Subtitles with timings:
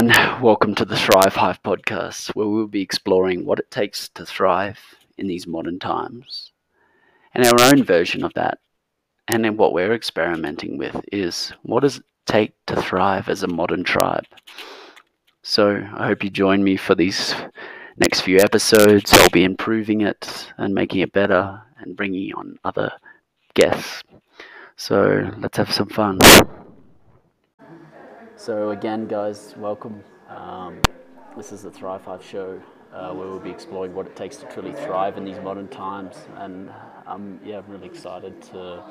[0.00, 0.42] everyone.
[0.42, 4.78] Welcome to the Thrive Hive podcast, where we'll be exploring what it takes to thrive
[5.18, 6.52] in these modern times.
[7.34, 8.58] And our own version of that,
[9.28, 13.48] and then what we're experimenting with, is what does it take to thrive as a
[13.48, 14.24] modern tribe?
[15.42, 17.34] So I hope you join me for these
[17.98, 19.12] next few episodes.
[19.12, 22.92] I'll be improving it and making it better and bringing on other
[23.54, 24.02] guests.
[24.76, 26.20] So let's have some fun.
[28.40, 30.02] So again, guys, welcome.
[30.30, 30.80] Um,
[31.36, 32.58] this is the Thrive Hive show,
[32.90, 36.16] uh, where we'll be exploring what it takes to truly thrive in these modern times.
[36.36, 36.72] And
[37.06, 38.82] um, yeah, I'm really excited to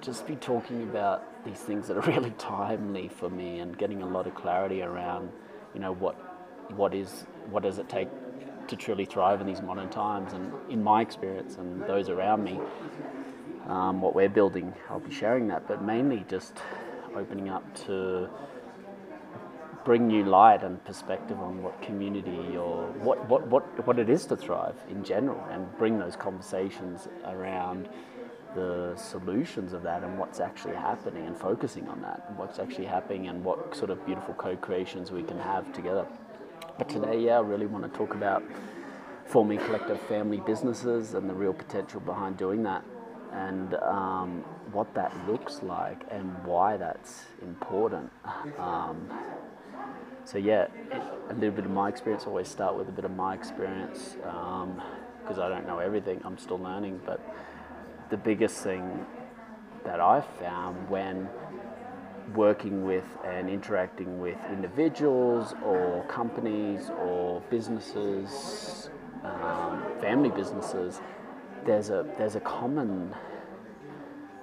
[0.00, 4.08] just be talking about these things that are really timely for me and getting a
[4.08, 5.30] lot of clarity around,
[5.72, 6.16] you know, what
[6.72, 8.08] what is what does it take
[8.66, 10.32] to truly thrive in these modern times.
[10.32, 12.58] And in my experience and those around me,
[13.68, 15.68] um, what we're building, I'll be sharing that.
[15.68, 16.54] But mainly just
[17.18, 18.28] opening up to
[19.84, 24.26] bring new light and perspective on what community or what, what, what, what it is
[24.26, 27.88] to thrive in general and bring those conversations around
[28.54, 33.28] the solutions of that and what's actually happening and focusing on that what's actually happening
[33.28, 36.06] and what sort of beautiful co-creations we can have together.
[36.78, 38.42] But today, yeah, I really want to talk about
[39.26, 42.84] forming collective family businesses and the real potential behind doing that
[43.32, 48.10] and um, what that looks like and why that's important.
[48.58, 49.10] Um,
[50.24, 50.66] so yeah,
[51.30, 52.24] a little bit of my experience.
[52.26, 56.20] Always start with a bit of my experience because um, I don't know everything.
[56.24, 57.00] I'm still learning.
[57.06, 57.20] But
[58.10, 59.06] the biggest thing
[59.84, 61.28] that I found when
[62.34, 68.90] working with and interacting with individuals or companies or businesses,
[69.24, 71.00] um, family businesses,
[71.68, 73.14] there's a there's a common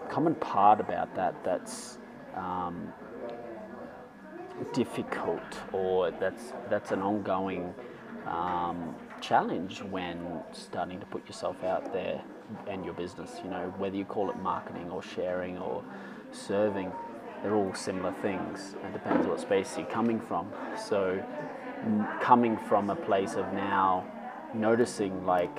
[0.10, 1.98] common part about that that's
[2.36, 2.94] um,
[4.74, 5.42] difficult
[5.74, 7.74] or that's that's an ongoing
[8.28, 12.22] um, challenge when starting to put yourself out there
[12.68, 13.42] and your business.
[13.44, 15.84] You know whether you call it marketing or sharing or
[16.32, 16.92] serving,
[17.42, 18.76] they're all similar things.
[18.86, 20.52] It depends what space you're coming from.
[20.78, 21.24] So
[22.22, 24.06] coming from a place of now
[24.54, 25.58] noticing like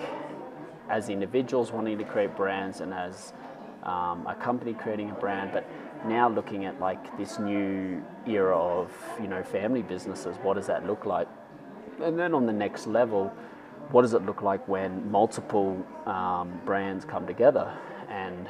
[0.89, 3.33] as individuals wanting to create brands and as
[3.83, 5.69] um, a company creating a brand, but
[6.07, 10.37] now looking at like this new era of you know family businesses.
[10.43, 11.29] What does that look like?
[12.03, 13.33] And then on the next level,
[13.91, 17.73] what does it look like when multiple um, brands come together?
[18.09, 18.49] And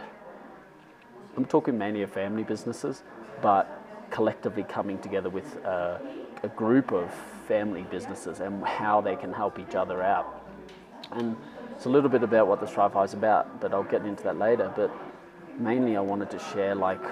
[1.36, 3.02] I'm talking mainly of family businesses,
[3.42, 6.00] but collectively coming together with a,
[6.42, 7.12] a group of
[7.46, 10.48] family businesses and how they can help each other out.
[11.12, 11.36] And
[11.74, 14.22] it's a little bit about what the Thrive Hive is about, but I'll get into
[14.24, 14.72] that later.
[14.74, 14.90] But
[15.58, 17.04] mainly, I wanted to share like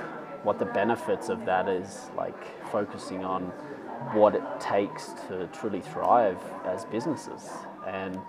[0.44, 3.44] what the benefits of that is, like focusing on
[4.12, 7.48] what it takes to truly thrive as businesses.
[7.86, 8.20] And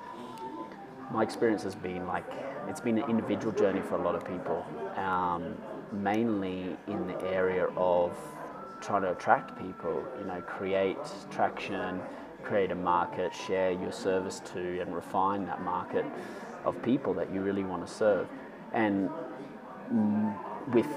[1.12, 2.26] my experience has been like
[2.68, 4.66] it's been an individual journey for a lot of people,
[4.96, 5.56] um,
[5.92, 8.18] mainly in the area of
[8.82, 10.98] trying to attract people, you know, create
[11.30, 12.02] traction
[12.46, 16.06] create a market, share your service to, and refine that market
[16.64, 18.28] of people that you really want to serve.
[18.74, 19.10] And
[20.74, 20.88] with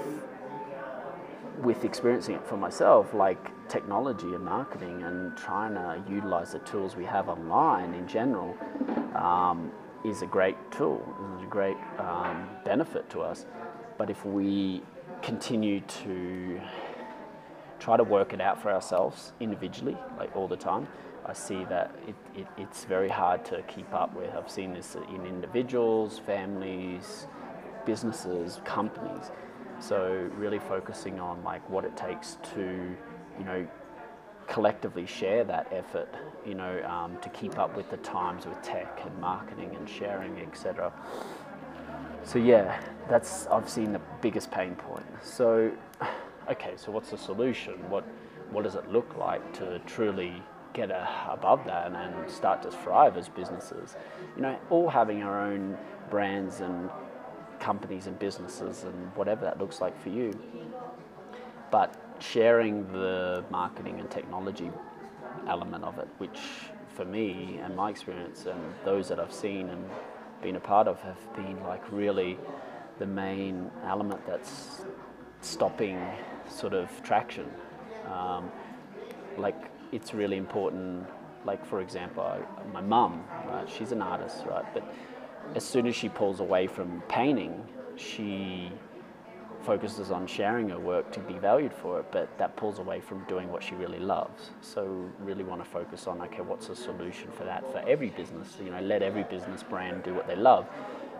[1.61, 6.95] with experiencing it for myself, like technology and marketing, and trying to utilize the tools
[6.95, 8.55] we have online in general,
[9.15, 9.71] um,
[10.05, 11.03] is a great tool.
[11.37, 13.45] Is a great um, benefit to us.
[13.97, 14.81] But if we
[15.21, 16.61] continue to
[17.79, 20.87] try to work it out for ourselves individually, like all the time,
[21.25, 24.33] I see that it, it, it's very hard to keep up with.
[24.33, 27.27] I've seen this in individuals, families,
[27.85, 29.31] businesses, companies.
[29.79, 32.95] So really focusing on like what it takes to,
[33.37, 33.67] you know,
[34.47, 36.09] collectively share that effort,
[36.45, 40.39] you know, um, to keep up with the times with tech and marketing and sharing,
[40.39, 40.91] etc.
[42.23, 45.05] So yeah, that's I've seen the biggest pain point.
[45.23, 45.71] So,
[46.49, 47.89] okay, so what's the solution?
[47.89, 48.05] What
[48.51, 50.41] what does it look like to truly
[50.73, 50.91] get
[51.29, 53.95] above that and start to thrive as businesses.
[54.35, 55.77] You know, all having our own
[56.09, 56.89] brands and
[57.59, 60.31] companies and businesses and whatever that looks like for you.
[61.71, 64.71] But sharing the marketing and technology
[65.47, 66.39] element of it, which
[66.95, 69.89] for me and my experience and those that I've seen and
[70.41, 72.37] been a part of have been like really
[72.97, 74.81] the main element that's
[75.41, 75.99] stopping
[76.47, 77.49] sort of traction.
[78.07, 78.51] Um,
[79.37, 81.07] like it's really important.
[81.45, 83.69] Like for example, my mum, right?
[83.69, 84.65] She's an artist, right?
[84.73, 84.83] But
[85.55, 87.65] as soon as she pulls away from painting,
[87.95, 88.71] she
[89.63, 93.23] focuses on sharing her work to be valued for it, but that pulls away from
[93.25, 94.51] doing what she really loves.
[94.61, 98.57] So really want to focus on okay, what's a solution for that for every business?
[98.63, 100.65] You know, let every business brand do what they love,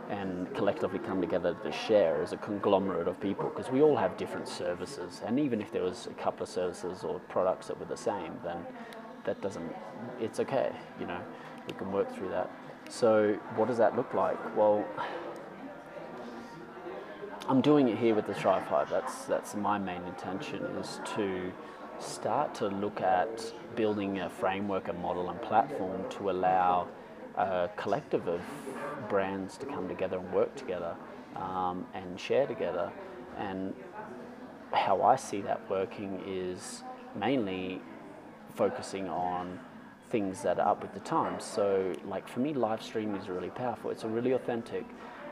[0.09, 4.17] and collectively come together to share as a conglomerate of people because we all have
[4.17, 7.85] different services, and even if there was a couple of services or products that were
[7.85, 8.57] the same, then
[9.25, 9.71] that doesn't.
[10.19, 10.71] It's okay.
[10.99, 11.21] You know,
[11.67, 12.49] we can work through that.
[12.89, 14.37] So what does that look like?
[14.57, 14.83] Well
[17.49, 18.91] I'm doing it here with the Thrive Hive.
[18.91, 21.51] That's that's my main intention is to
[21.99, 26.87] start to look at building a framework, a model, and platform to allow
[27.35, 28.41] a collective of
[29.07, 30.95] brands to come together and work together
[31.35, 32.91] um, and share together.
[33.37, 33.73] And
[34.71, 36.83] how I see that working is
[37.15, 37.81] mainly
[38.55, 39.59] focusing on
[40.09, 41.43] things that are up with the times.
[41.43, 43.91] So, like for me, live streaming is really powerful.
[43.91, 44.85] It's really authentic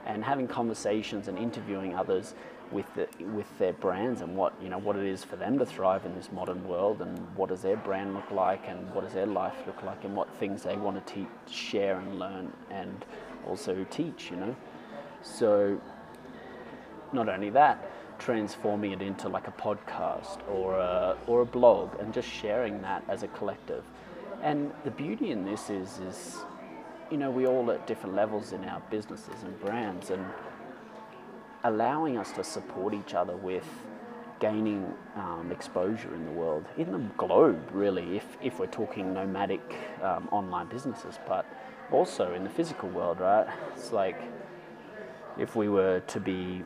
[0.06, 2.34] and having conversations and interviewing others
[2.72, 5.66] with the, with their brands and what you know what it is for them to
[5.66, 9.14] thrive in this modern world and what does their brand look like and what does
[9.14, 13.06] their life look like and what things they want to teach, share and learn and
[13.48, 14.56] also teach you know?
[15.22, 15.80] So
[17.14, 22.13] not only that transforming it into like a podcast or a, or a blog and
[22.13, 23.84] just sharing that as a collective.
[24.42, 26.38] And the beauty in this is is
[27.12, 30.25] you know, we all at different levels in our businesses and brands, and
[31.63, 33.68] allowing us to support each other with
[34.39, 39.75] gaining um, exposure in the world, in the globe, really, if, if we're talking nomadic
[40.04, 41.45] um, online businesses, but
[41.92, 43.48] also in the physical world, right?
[43.75, 44.21] It's like
[45.39, 46.63] if we were to be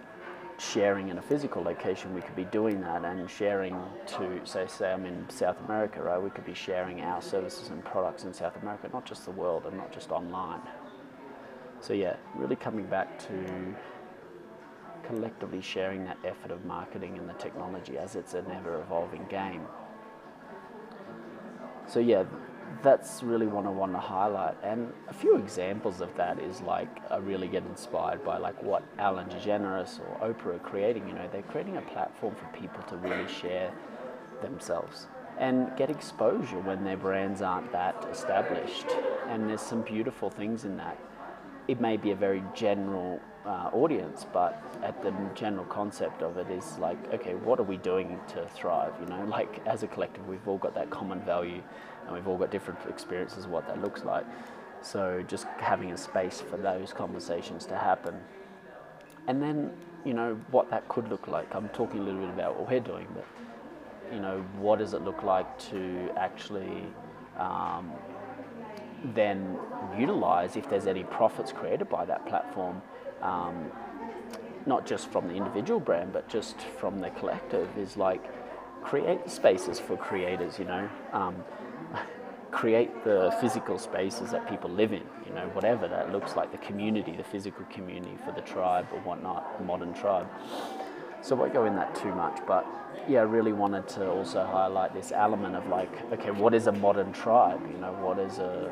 [0.57, 4.91] sharing in a physical location, we could be doing that and sharing to, say, say
[4.91, 6.21] I'm in South America, right?
[6.21, 9.65] We could be sharing our services and products in South America, not just the world
[9.65, 10.61] and not just online.
[11.79, 13.75] So yeah, really coming back to
[15.03, 19.65] collectively sharing that effort of marketing and the technology as it's an ever evolving game.
[21.87, 22.23] So yeah,
[22.83, 24.55] that's really what I want to highlight.
[24.63, 28.83] And a few examples of that is like I really get inspired by like what
[28.97, 31.07] Ellen DeGeneres or Oprah are creating.
[31.07, 33.73] You know, they're creating a platform for people to really share
[34.41, 35.07] themselves
[35.37, 38.87] and get exposure when their brands aren't that established.
[39.27, 40.97] And there's some beautiful things in that.
[41.67, 46.49] It may be a very general uh, audience, but at the general concept of it
[46.49, 48.93] is like, okay, what are we doing to thrive?
[48.99, 51.61] You know, like as a collective, we've all got that common value
[52.05, 54.25] and we've all got different experiences of what that looks like.
[54.81, 58.15] So just having a space for those conversations to happen.
[59.27, 59.71] And then,
[60.03, 61.53] you know, what that could look like.
[61.53, 63.25] I'm talking a little bit about what we're doing, but,
[64.11, 66.87] you know, what does it look like to actually
[67.37, 67.91] um,
[69.03, 69.57] then
[69.97, 72.81] utilize if there's any profits created by that platform,
[73.21, 73.71] um,
[74.65, 78.23] not just from the individual brand, but just from the collective, is like
[78.83, 80.89] create spaces for creators, you know.
[81.13, 81.43] Um,
[82.51, 86.57] create the physical spaces that people live in, you know, whatever that looks like, the
[86.57, 90.27] community, the physical community for the tribe or whatnot, modern tribe.
[91.21, 92.65] So I won't go in that too much, but
[93.07, 96.71] yeah, I really wanted to also highlight this element of like, okay, what is a
[96.71, 97.61] modern tribe?
[97.71, 98.71] You know, what is a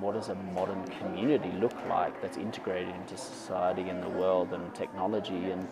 [0.00, 4.74] what does a modern community look like that's integrated into society and the world and
[4.74, 5.66] technology and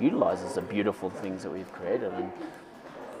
[0.00, 2.30] utilizes the beautiful things that we've created and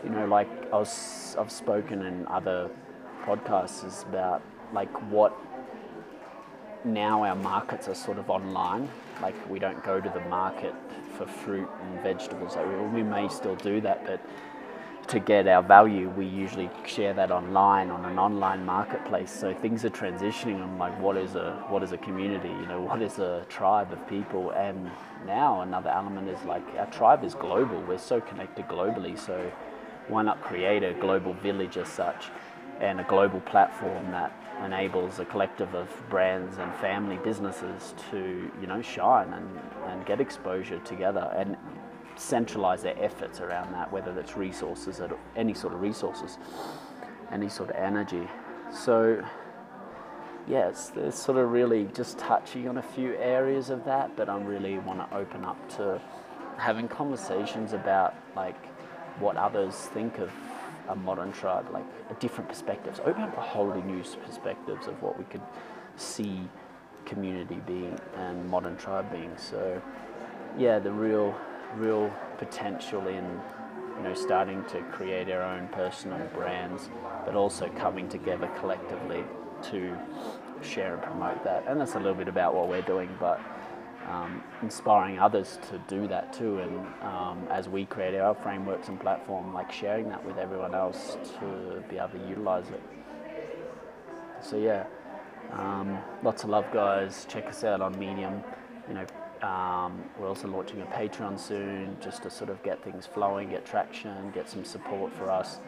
[0.04, 2.70] you know like I was I've spoken in other
[3.24, 5.36] podcasts about like what
[6.86, 8.88] now our markets are sort of online.
[9.20, 10.74] Like we don't go to the market
[11.16, 12.56] for fruit and vegetables.
[12.56, 14.20] Like we, we may still do that, but
[15.08, 19.30] to get our value, we usually share that online on an online marketplace.
[19.30, 22.80] So things are transitioning on like what is a what is a community, you know,
[22.80, 24.90] what is a tribe of people, and
[25.26, 27.82] now another element is like our tribe is global.
[27.82, 29.52] We're so connected globally, so
[30.08, 32.30] why not create a global village as such?
[32.80, 34.32] and a global platform that
[34.64, 40.20] enables a collective of brands and family businesses to you know shine and, and get
[40.20, 41.56] exposure together and
[42.18, 46.38] centralize their efforts around that whether that's resources at any sort of resources
[47.30, 48.28] any sort of energy
[48.72, 49.22] so
[50.48, 54.38] yes there's sort of really just touching on a few areas of that but i
[54.38, 56.00] really want to open up to
[56.56, 58.56] having conversations about like
[59.18, 60.30] what others think of
[60.88, 61.84] a modern tribe, like
[62.20, 65.40] different perspectives, open up a wholly new perspectives of what we could
[65.96, 66.48] see
[67.04, 69.32] community being and modern tribe being.
[69.36, 69.80] So,
[70.58, 71.34] yeah, the real,
[71.76, 73.40] real potential in
[73.96, 76.88] you know starting to create our own personal brands,
[77.24, 79.24] but also coming together collectively
[79.70, 79.96] to
[80.62, 81.64] share and promote that.
[81.66, 83.40] And that's a little bit about what we're doing, but
[84.08, 86.58] um, inspiring others to do that too.
[86.58, 91.16] And um, as we create our frameworks and platform, like sharing that with everyone else
[91.40, 92.82] to be able to utilize it.
[94.40, 94.84] So yeah,
[95.52, 97.26] um, lots of love, guys.
[97.28, 98.42] Check us out on Medium.
[98.88, 99.06] You know,
[99.42, 103.66] um, we're also launching a Patreon soon, just to sort of get things flowing, get
[103.66, 105.60] traction, get some support for us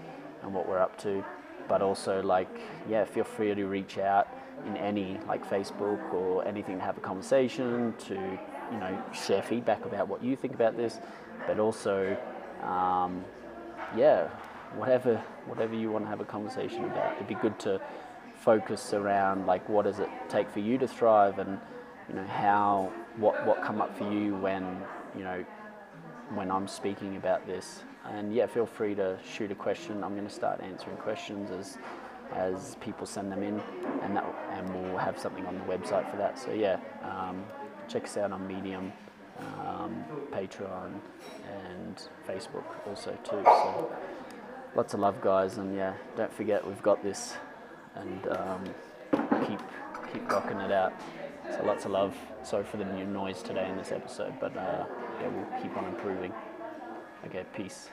[0.42, 1.25] and what we're up to.
[1.68, 2.48] But also, like,
[2.88, 4.28] yeah, feel free to reach out
[4.66, 9.84] in any like Facebook or anything to have a conversation, to you know share feedback
[9.84, 10.98] about what you think about this,
[11.46, 12.16] but also,
[12.62, 13.25] um,
[13.96, 14.28] yeah,
[14.76, 17.16] whatever whatever you want to have a conversation about.
[17.16, 17.80] It'd be good to
[18.34, 21.58] focus around like what does it take for you to thrive and
[22.08, 24.64] you know how what what come up for you when
[25.16, 25.44] you know
[26.34, 27.82] when I'm speaking about this.
[28.04, 30.02] And yeah feel free to shoot a question.
[30.02, 31.78] I'm going to start answering questions as
[32.34, 33.60] as people send them in
[34.02, 36.38] and that and we'll have something on the website for that.
[36.38, 37.44] So yeah um,
[37.88, 38.92] check us out on medium
[39.38, 40.92] um, patreon
[41.66, 43.42] and facebook also too.
[43.44, 43.92] So
[44.74, 47.34] lots of love guys and yeah don't forget we've got this
[47.94, 48.64] and um,
[49.46, 49.60] keep
[50.12, 50.92] keep rocking it out.
[51.57, 52.14] So lots of love.
[52.43, 54.85] Sorry for the new noise today in this episode, but uh,
[55.21, 56.33] yeah, we'll keep on improving.
[57.26, 57.88] Okay, peace.